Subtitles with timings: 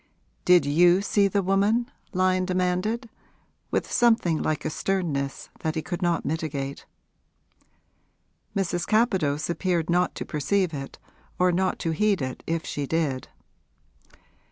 [0.45, 3.07] 'Did you see the woman?' Lyon demanded,
[3.69, 6.87] with something like a sternness that he could not mitigate.
[8.55, 8.87] Mrs.
[8.87, 10.97] Capadose appeared not to perceive it
[11.37, 13.27] or not to heed it if she did.